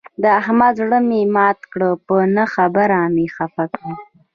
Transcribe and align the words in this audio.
د 0.21 0.23
احمد 0.39 0.73
زړه 0.79 0.97
مې 1.09 1.21
مات 1.35 1.59
کړ، 1.71 1.81
په 2.05 2.15
نه 2.35 2.45
خبره 2.53 2.99
مې 3.15 3.25
خپه 3.35 3.63
کړ. 3.73 3.87